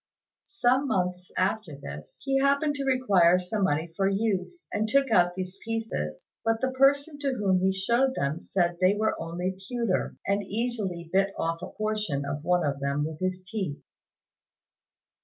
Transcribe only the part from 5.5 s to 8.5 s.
pieces; but the person to whom he showed them